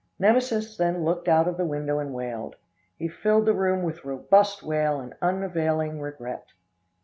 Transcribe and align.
Nemesis 0.17 0.77
then 0.77 1.03
looked 1.05 1.27
out 1.27 1.47
of 1.47 1.57
the 1.57 1.63
window 1.67 1.99
and 1.99 2.11
wailed. 2.11 2.55
He 2.97 3.07
filled 3.07 3.45
the 3.45 3.53
room 3.53 3.83
with 3.83 4.03
robust 4.03 4.63
wail 4.63 4.99
and 4.99 5.13
unavailing 5.21 5.99
regret. 6.01 6.47